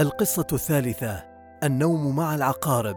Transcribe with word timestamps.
القصة 0.00 0.46
الثالثة 0.52 1.24
النوم 1.64 2.16
مع 2.16 2.34
العقارب. 2.34 2.96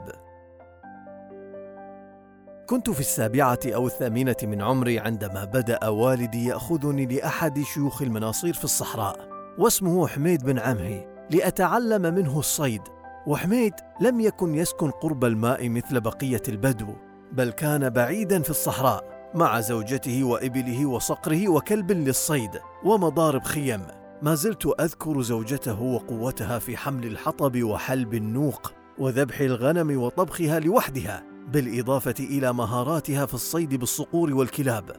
كنت 2.69 2.89
في 2.89 2.99
السابعة 2.99 3.59
أو 3.65 3.87
الثامنة 3.87 4.35
من 4.43 4.61
عمري 4.61 4.99
عندما 4.99 5.45
بدأ 5.45 5.87
والدي 5.87 6.45
يأخذني 6.45 7.05
لأحد 7.05 7.61
شيوخ 7.61 8.01
المناصير 8.01 8.53
في 8.53 8.63
الصحراء 8.63 9.29
واسمه 9.57 10.07
حميد 10.07 10.43
بن 10.43 10.59
عمهي 10.59 11.07
لأتعلم 11.29 12.01
منه 12.01 12.39
الصيد. 12.39 12.81
وحميد 13.27 13.73
لم 14.01 14.19
يكن 14.19 14.55
يسكن 14.55 14.91
قرب 14.91 15.25
الماء 15.25 15.69
مثل 15.69 16.01
بقية 16.01 16.43
البدو 16.47 16.93
بل 17.31 17.51
كان 17.51 17.89
بعيدا 17.89 18.41
في 18.41 18.49
الصحراء 18.49 19.31
مع 19.33 19.59
زوجته 19.59 20.23
وإبله 20.23 20.85
وصقره 20.85 21.49
وكلب 21.49 21.91
للصيد 21.91 22.59
ومضارب 22.83 23.43
خيم. 23.43 24.00
ما 24.21 24.35
زلت 24.35 24.65
أذكر 24.79 25.21
زوجته 25.21 25.81
وقوتها 25.81 26.59
في 26.59 26.77
حمل 26.77 27.05
الحطب 27.05 27.63
وحلب 27.63 28.13
النوق 28.13 28.71
وذبح 28.99 29.39
الغنم 29.39 30.01
وطبخها 30.01 30.59
لوحدها 30.59 31.23
بالإضافة 31.47 32.13
إلى 32.19 32.53
مهاراتها 32.53 33.25
في 33.25 33.33
الصيد 33.33 33.75
بالصقور 33.75 34.33
والكلاب. 34.33 34.91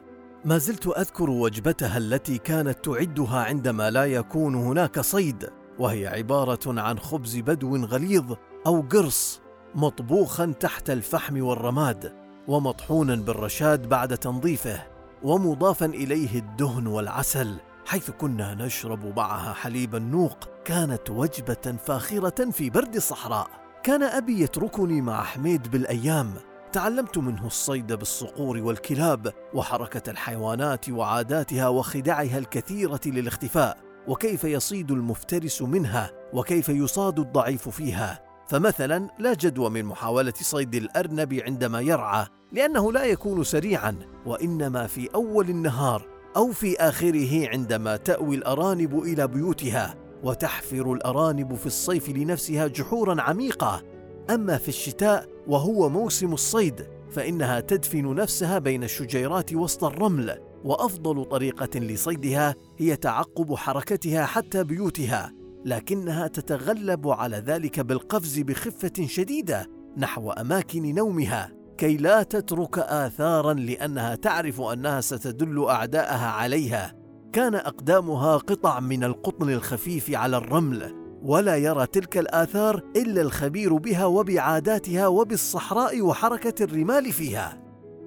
ما 0.45 0.57
زلت 0.57 0.87
أذكر 0.87 1.29
وجبتها 1.29 1.97
التي 1.97 2.37
كانت 2.37 2.85
تعدها 2.85 3.39
عندما 3.39 3.89
لا 3.89 4.05
يكون 4.05 4.55
هناك 4.55 4.99
صيد 4.99 5.49
وهي 5.79 6.07
عبارة 6.07 6.81
عن 6.81 6.99
خبز 6.99 7.37
بدو 7.37 7.85
غليظ 7.85 8.33
أو 8.67 8.81
قرص 8.81 9.41
مطبوخا 9.75 10.53
تحت 10.59 10.89
الفحم 10.89 11.43
والرماد 11.43 12.13
ومطحونا 12.47 13.15
بالرشاد 13.15 13.89
بعد 13.89 14.17
تنظيفه 14.17 14.83
ومضافا 15.23 15.85
إليه 15.85 16.39
الدهن 16.39 16.87
والعسل. 16.87 17.57
حيث 17.85 18.11
كنا 18.11 18.53
نشرب 18.53 19.17
معها 19.17 19.53
حليب 19.53 19.95
النوق 19.95 20.37
كانت 20.65 21.09
وجبة 21.09 21.75
فاخرة 21.85 22.51
في 22.51 22.69
برد 22.69 22.95
الصحراء 22.95 23.47
كان 23.83 24.03
أبي 24.03 24.41
يتركني 24.41 25.01
مع 25.01 25.23
حميد 25.23 25.71
بالأيام. 25.71 26.33
تعلمت 26.71 27.17
منه 27.17 27.47
الصيد 27.47 27.93
بالصقور 27.93 28.57
والكلاب 28.57 29.33
وحركة 29.53 30.11
الحيوانات 30.11 30.89
وعاداتها 30.89 31.67
وخدعها 31.67 32.37
الكثيرة 32.37 33.01
للاختفاء 33.05 33.77
وكيف 34.07 34.43
يصيد 34.43 34.91
المفترس 34.91 35.61
منها 35.61 36.11
وكيف 36.33 36.69
يصاد 36.69 37.19
الضعيف 37.19 37.69
فيها. 37.69 38.23
فمثلا 38.47 39.09
لا 39.19 39.33
جدوى 39.33 39.69
من 39.69 39.85
محاولة 39.85 40.33
صيد 40.41 40.75
الأرنب 40.75 41.33
عندما 41.33 41.81
يرعى 41.81 42.25
لأنه 42.51 42.91
لا 42.91 43.03
يكون 43.03 43.43
سريعا 43.43 43.95
وإنما 44.25 44.87
في 44.87 45.09
أول 45.15 45.49
النهار. 45.49 46.12
أو 46.35 46.51
في 46.51 46.77
آخره 46.77 47.49
عندما 47.49 47.97
تأوي 47.97 48.35
الأرانب 48.35 48.99
إلى 48.99 49.27
بيوتها 49.27 49.95
وتحفر 50.23 50.93
الأرانب 50.93 51.55
في 51.55 51.65
الصيف 51.65 52.09
لنفسها 52.09 52.67
جحورا 52.67 53.21
عميقه 53.21 53.83
أما 54.29 54.57
في 54.57 54.67
الشتاء 54.67 55.29
وهو 55.47 55.89
موسم 55.89 56.33
الصيد 56.33 56.87
فإنها 57.11 57.59
تدفن 57.59 58.15
نفسها 58.15 58.59
بين 58.59 58.83
الشجيرات 58.83 59.53
وسط 59.53 59.83
الرمل 59.83 60.39
وأفضل 60.63 61.25
طريقة 61.25 61.79
لصيدها 61.79 62.55
هي 62.77 62.95
تعقب 62.95 63.55
حركتها 63.55 64.25
حتى 64.25 64.63
بيوتها 64.63 65.33
لكنها 65.65 66.27
تتغلب 66.27 67.07
على 67.07 67.37
ذلك 67.37 67.79
بالقفز 67.79 68.39
بخفة 68.39 69.05
شديدة 69.05 69.67
نحو 69.97 70.31
أماكن 70.31 70.95
نومها. 70.95 71.62
كي 71.77 71.97
لا 71.97 72.23
تترك 72.23 72.79
آثارا 72.79 73.53
لأنها 73.53 74.15
تعرف 74.15 74.61
أنها 74.61 75.01
ستدل 75.01 75.65
أعداءها 75.65 76.27
عليها. 76.27 76.93
كان 77.33 77.55
أقدامها 77.55 78.37
قطع 78.37 78.79
من 78.79 79.03
القطن 79.03 79.49
الخفيف 79.49 80.15
على 80.15 80.37
الرمل 80.37 80.95
ولا 81.23 81.57
يرى 81.57 81.87
تلك 81.87 82.17
الآثار 82.17 82.81
إلا 82.95 83.21
الخبير 83.21 83.73
بها 83.77 84.05
وبعاداتها 84.05 85.07
وبالصحراء 85.07 86.01
وحركة 86.01 86.63
الرمال 86.63 87.11
فيها. 87.11 87.63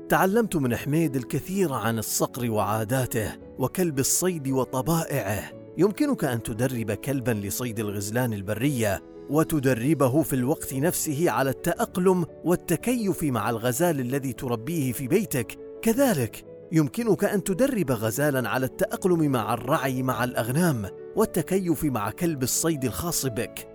تعلمت 0.09 0.57
من 0.57 0.77
حميد 0.77 1.17
الكثير 1.17 1.73
عن 1.73 1.99
الصقر 1.99 2.51
وعاداته 2.51 3.33
وكلب 3.59 3.99
الصيد 3.99 4.49
وطبائعه. 4.49 5.43
يمكنك 5.79 6.25
أن 6.25 6.43
تدرب 6.43 6.93
كلبا 6.93 7.31
لصيد 7.31 7.79
الغزلان 7.81 8.33
البرية. 8.33 9.03
وتدربه 9.31 10.23
في 10.23 10.33
الوقت 10.33 10.75
نفسه 10.75 11.31
على 11.31 11.51
التأقلم 11.51 12.27
والتكيف 12.45 13.23
مع 13.23 13.51
الغزال 13.51 14.01
الذي 14.01 14.33
تربيه 14.33 14.93
في 14.93 15.09
بيتك. 15.09 15.59
كذلك 15.83 16.45
يمكنك 16.73 17.25
أن 17.25 17.45
تدرب 17.45 17.91
غزالا 17.91 18.49
على 18.49 18.67
التأقلم 18.67 19.33
مع 19.33 19.55
الرعي 19.55 20.03
مع 20.03 20.25
الأغنام 20.25 20.87
والتكيف 21.17 21.85
مع 21.85 22.11
كلب 22.11 22.43
الصيد 22.43 22.85
الخاص 22.85 23.27
بك. 23.27 23.69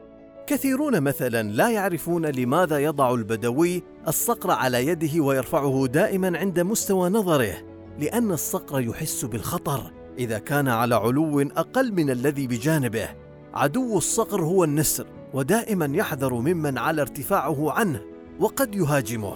كثيرون 0.48 1.02
مثلا 1.02 1.52
لا 1.52 1.70
يعرفون 1.70 2.26
لماذا 2.26 2.80
يضع 2.80 3.14
البدوي 3.14 3.84
الصقر 4.08 4.52
على 4.52 4.88
يده 4.88 5.24
ويرفعه 5.24 5.88
دائما 5.88 6.38
عند 6.38 6.60
مستوى 6.60 7.10
نظره 7.10 7.54
لأن 8.00 8.32
الصقر 8.32 8.82
يحس 8.82 9.26
بالخطر 9.26 9.92
إذا 10.18 10.40
كان 10.40 10.68
على 10.68 10.96
علو 10.96 11.42
أقل 11.42 11.94
من 11.94 12.10
الذي 12.10 12.48
بجانبه. 12.48 13.10
عدو 13.54 13.98
الصقر 13.98 14.42
هو 14.42 14.64
النسر 14.64 15.08
ودائما 15.34 15.98
يحذر 15.98 16.34
ممن 16.34 16.78
على 16.78 17.02
ارتفاعه 17.02 17.72
عنه 17.72 18.02
وقد 18.40 18.76
يهاجمه 18.76 19.34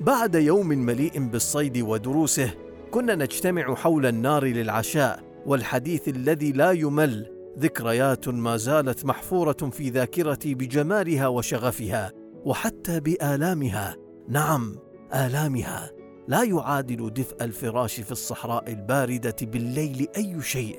بعد 0.00 0.34
يوم 0.34 0.68
مليء 0.68 1.28
بالصيد 1.28 1.78
ودروسه 1.78 2.50
كنا 2.90 3.14
نجتمع 3.14 3.74
حول 3.74 4.06
النار 4.06 4.44
للعشاء 4.44 5.22
والحديث 5.46 6.08
الذي 6.08 6.52
لا 6.52 6.70
يمل 6.72 7.32
ذكريات 7.58 8.28
ما 8.28 8.56
زالت 8.56 9.04
محفورة 9.04 9.70
في 9.72 9.90
ذاكرتي 9.90 10.54
بجمالها 10.54 11.26
وشغفها 11.28 12.12
وحتى 12.44 13.00
بآلامها. 13.00 13.96
نعم 14.28 14.76
آلامها. 15.14 15.90
لا 16.28 16.42
يعادل 16.42 17.12
دفء 17.12 17.44
الفراش 17.44 18.00
في 18.00 18.12
الصحراء 18.12 18.72
الباردة 18.72 19.36
بالليل 19.42 20.08
أي 20.16 20.42
شيء. 20.42 20.76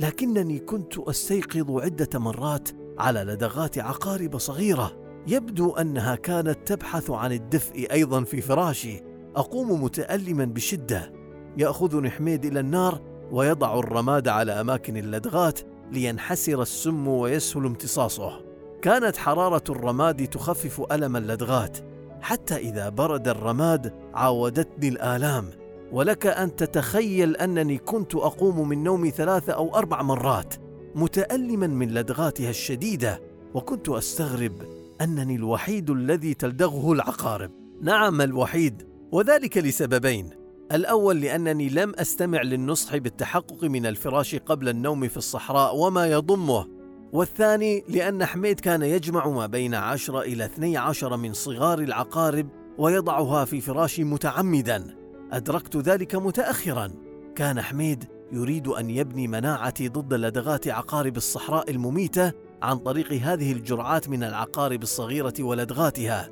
لكنني 0.00 0.58
كنت 0.58 0.98
أستيقظ 0.98 1.70
عدة 1.70 2.18
مرات 2.18 2.68
على 3.02 3.20
لدغات 3.20 3.78
عقارب 3.78 4.38
صغيرة. 4.38 4.92
يبدو 5.26 5.70
أنها 5.70 6.14
كانت 6.14 6.58
تبحث 6.66 7.10
عن 7.10 7.32
الدفء 7.32 7.92
أيضا 7.92 8.24
في 8.24 8.40
فراشي. 8.40 9.02
أقوم 9.36 9.84
متالما 9.84 10.44
بشدة. 10.44 11.12
ياخذني 11.58 12.10
حميد 12.10 12.44
إلى 12.44 12.60
النار 12.60 13.00
ويضع 13.30 13.78
الرماد 13.78 14.28
على 14.28 14.52
أماكن 14.52 14.96
اللدغات 14.96 15.60
لينحسر 15.92 16.62
السم 16.62 17.08
ويسهل 17.08 17.66
امتصاصه. 17.66 18.40
كانت 18.82 19.16
حرارة 19.16 19.64
الرماد 19.68 20.26
تخفف 20.26 20.92
ألم 20.92 21.16
اللدغات. 21.16 21.78
حتى 22.20 22.56
إذا 22.56 22.88
برد 22.88 23.28
الرماد 23.28 23.92
عاودتني 24.14 24.88
الآلام. 24.88 25.50
ولك 25.92 26.26
أن 26.26 26.56
تتخيل 26.56 27.36
أنني 27.36 27.78
كنت 27.78 28.14
أقوم 28.14 28.68
من 28.68 28.82
نومي 28.82 29.10
ثلاث 29.10 29.48
أو 29.48 29.76
أربع 29.76 30.02
مرات. 30.02 30.54
متألما 30.94 31.66
من 31.66 31.94
لدغاتها 31.94 32.50
الشديدة 32.50 33.20
وكنت 33.54 33.88
أستغرب 33.88 34.52
أنني 35.00 35.36
الوحيد 35.36 35.90
الذي 35.90 36.34
تلدغه 36.34 36.92
العقارب. 36.92 37.50
نعم 37.82 38.20
الوحيد 38.20 38.82
وذلك 39.12 39.58
لسببين. 39.58 40.30
الأول 40.72 41.20
لأنني 41.20 41.68
لم 41.68 41.92
أستمع 41.96 42.42
للنصح 42.42 42.96
بالتحقق 42.96 43.64
من 43.64 43.86
الفراش 43.86 44.34
قبل 44.34 44.68
النوم 44.68 45.08
في 45.08 45.16
الصحراء 45.16 45.76
وما 45.76 46.06
يضمه. 46.06 46.66
والثاني 47.12 47.84
لأن 47.88 48.24
حميد 48.24 48.60
كان 48.60 48.82
يجمع 48.82 49.28
ما 49.28 49.46
بين 49.46 49.74
عشرة 49.74 50.20
إلى 50.20 50.44
اثني 50.44 50.76
عشر 50.76 51.16
من 51.16 51.32
صغار 51.32 51.78
العقارب 51.78 52.48
ويضعها 52.78 53.44
في 53.44 53.60
فراشي 53.60 54.04
متعمدا. 54.04 54.96
أدركت 55.32 55.76
ذلك 55.76 56.14
متأخرا. 56.14 56.90
كان 57.34 57.60
حميد 57.60 58.04
يريد 58.32 58.68
أن 58.68 58.90
يبني 58.90 59.28
مناعتي 59.28 59.88
ضد 59.88 60.14
لدغات 60.14 60.68
عقارب 60.68 61.16
الصحراء 61.16 61.70
المميتة 61.70 62.32
عن 62.62 62.78
طريق 62.78 63.12
هذه 63.12 63.52
الجرعات 63.52 64.08
من 64.08 64.24
العقارب 64.24 64.82
الصغيرة 64.82 65.34
ولدغاتها. 65.40 66.30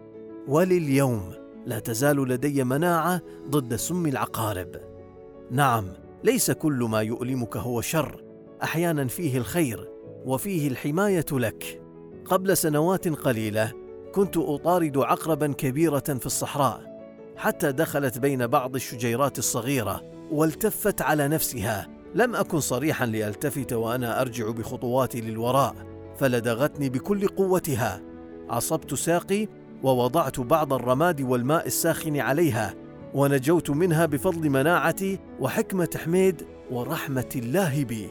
ولليوم 0.49 1.33
لا 1.67 1.79
تزال 1.79 2.29
لدي 2.29 2.65
مناعة 2.65 3.21
ضد 3.49 3.77
سم 3.77 4.07
العقارب. 4.07 4.77
نعم 5.51 5.93
ليس 6.25 6.51
كل 6.51 6.87
ما 6.91 7.01
يؤلمك 7.03 7.57
هو 7.57 7.81
شر. 7.81 8.25
أحيانا 8.63 9.07
فيه 9.07 9.39
الخير 9.39 9.89
وفيه 10.25 10.69
الحماية 10.69 11.27
لك. 11.33 11.83
قبل 12.25 12.57
سنوات 12.57 13.09
قليلة 13.09 13.73
كنت 14.15 14.37
أطارد 14.37 14.99
عقربا 14.99 15.53
كبيرة 15.53 15.99
في 15.99 16.27
الصحراء 16.27 16.91
حتى 17.37 17.73
دخلت 17.73 18.19
بين 18.19 18.47
بعض 18.47 18.75
الشجيرات 18.75 19.39
الصغيرة 19.39 20.03
والتفت 20.31 21.03
على 21.03 21.29
نفسها. 21.29 22.00
لم 22.15 22.37
أكن 22.37 22.61
صريحا 22.61 23.07
لألتفت 23.07 23.73
وأنا 23.73 24.21
أرجع 24.21 24.51
بخطواتي 24.51 25.21
للوراء 25.21 25.75
فلدغتني 26.19 26.89
بكل 26.89 27.29
قوتها. 27.29 28.03
عصبت 28.51 28.95
ساقي 28.95 29.49
ووضعت 29.83 30.41
بعض 30.41 30.73
الرماد 30.73 31.21
والماء 31.21 31.67
الساخن 31.67 32.17
عليها 32.17 32.75
ونجوت 33.15 33.71
منها 33.71 34.07
بفضل 34.07 34.51
مناعتي 34.51 35.19
وحكمة 35.41 35.89
حميد 35.97 36.47
ورحمة 36.71 37.29
الله 37.37 37.85
بي. 37.85 38.09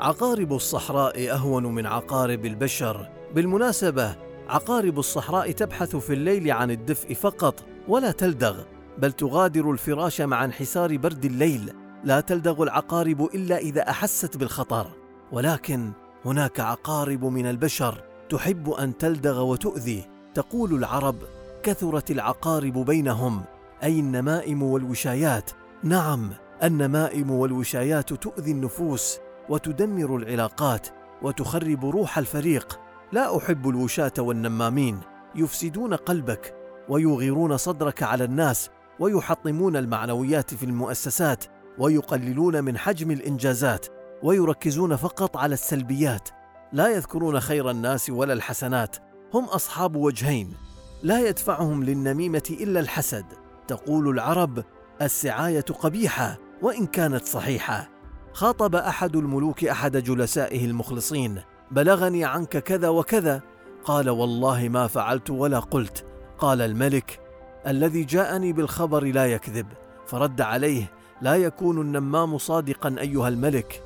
عقارب 0.00 0.52
الصحراء 0.52 1.30
أهون 1.30 1.66
من 1.74 1.86
عقارب 1.86 2.46
البشر. 2.46 3.08
بالمناسبة 3.34 4.16
عقارب 4.48 4.98
الصحراء 4.98 5.50
تبحث 5.50 5.96
في 5.96 6.12
الليل 6.12 6.50
عن 6.50 6.70
الدفء 6.70 7.14
فقط 7.14 7.64
ولا 7.88 8.10
تلدغ 8.10 8.62
بل 8.98 9.12
تغادر 9.12 9.70
الفراش 9.70 10.20
مع 10.20 10.44
انحسار 10.44 10.96
برد 10.96 11.24
الليل. 11.24 11.72
لا 12.04 12.20
تلدغ 12.20 12.62
العقارب 12.62 13.22
إلا 13.22 13.58
إذا 13.58 13.90
أحست 13.90 14.36
بالخطر. 14.36 14.86
ولكن 15.32 15.92
هناك 16.24 16.60
عقارب 16.60 17.24
من 17.24 17.46
البشر 17.46 18.04
تحب 18.30 18.70
أن 18.70 18.98
تلدغ 18.98 19.42
وتؤذي. 19.42 20.08
تقول 20.34 20.74
العرب 20.74 21.16
كثرت 21.62 22.10
العقارب 22.10 22.78
بينهم. 22.78 23.42
أي 23.82 24.00
النمائم 24.00 24.62
والوشايات؟ 24.62 25.50
نعم 25.82 26.30
النمائم 26.62 27.30
والوشايات 27.30 28.12
تؤذي 28.12 28.50
النفوس 28.50 29.18
وتدمر 29.48 30.16
العلاقات 30.16 30.88
وتخرب 31.22 31.84
روح 31.84 32.18
الفريق. 32.18 32.80
لا 33.12 33.36
أحب 33.36 33.68
الوشاة 33.68 34.12
والنمامين. 34.18 35.00
يفسدون 35.34 35.94
قلبك 35.94 36.54
ويغيرون 36.88 37.56
صدرك 37.56 38.02
على 38.02 38.24
الناس 38.24 38.70
ويحطمون 39.00 39.76
المعنويات 39.76 40.54
في 40.54 40.62
المؤسسات. 40.62 41.44
ويقللون 41.80 42.64
من 42.64 42.78
حجم 42.78 43.10
الإنجازات 43.10 43.86
ويركزون 44.22 44.96
فقط 44.96 45.36
على 45.36 45.54
السلبيات. 45.54 46.28
لا 46.72 46.88
يذكرون 46.88 47.40
خير 47.40 47.70
الناس 47.70 48.10
ولا 48.10 48.32
الحسنات. 48.32 48.96
هم 49.34 49.44
أصحاب 49.44 49.96
وجهين. 49.96 50.54
لا 51.02 51.28
يدفعهم 51.28 51.84
للنميمة 51.84 52.42
إلا 52.50 52.80
الحسد. 52.80 53.24
تقول 53.68 54.08
العرب 54.08 54.64
السعاية 55.02 55.60
قبيحة 55.60 56.38
وإن 56.62 56.86
كانت 56.86 57.24
صحيحة. 57.24 57.88
خاطب 58.32 58.74
أحد 58.74 59.16
الملوك 59.16 59.64
أحد 59.64 59.96
جلسائه 59.96 60.64
المخلصين 60.64 61.40
بلغني 61.70 62.24
عنك 62.24 62.58
كذا 62.58 62.88
وكذا. 62.88 63.42
قال 63.84 64.10
والله 64.10 64.68
ما 64.68 64.86
فعلت 64.86 65.30
ولا 65.30 65.58
قلت. 65.58 66.06
قال 66.38 66.60
الملك 66.60 67.20
الذي 67.66 68.04
جاءني 68.04 68.52
بالخبر 68.52 69.04
لا 69.04 69.26
يكذب. 69.26 69.66
فرد 70.06 70.40
عليه 70.40 70.99
لا 71.22 71.34
يكون 71.34 71.80
النمام 71.80 72.38
صادقا 72.38 72.96
أيها 72.98 73.28
الملك. 73.28 73.82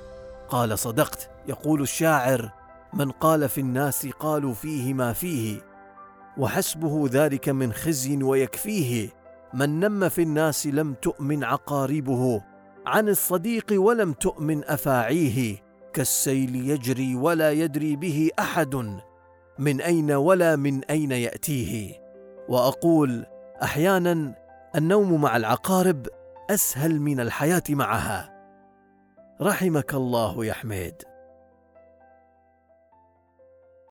قال 0.48 0.78
صدقت. 0.78 1.30
يقول 1.48 1.82
الشاعر 1.82 2.50
من 2.94 3.10
قال 3.10 3.48
في 3.48 3.60
الناس 3.60 4.06
قالوا 4.06 4.54
فيه 4.54 4.94
ما 4.94 5.12
فيه 5.12 5.60
وحسبه 6.38 7.08
ذلك 7.10 7.48
من 7.48 7.72
خزي 7.72 8.22
ويكفيه. 8.22 9.08
من 9.54 9.80
نم 9.80 10.08
في 10.08 10.22
الناس 10.22 10.66
لم 10.66 10.94
تؤمن 11.02 11.44
عقاربه 11.44 12.42
عن 12.86 13.08
الصديق 13.08 13.66
ولم 13.72 14.12
تؤمن 14.12 14.64
أفاعيه. 14.64 15.56
كالسيل 15.92 16.70
يجري 16.70 17.14
ولا 17.14 17.52
يدري 17.52 17.96
به 17.96 18.30
أحد 18.38 19.00
من 19.58 19.80
أين 19.80 20.12
ولا 20.12 20.56
من 20.56 20.84
أين 20.84 21.12
يأتيه. 21.12 21.94
وأقول 22.48 23.26
أحيانا 23.62 24.34
النوم 24.76 25.20
مع 25.20 25.36
العقارب 25.36 26.06
أسهل 26.50 27.00
من 27.00 27.20
الحياة 27.20 27.62
معها. 27.70 28.30
رحمك 29.40 29.94
الله 29.94 30.44
يا 30.44 30.52
حميد. 30.52 31.13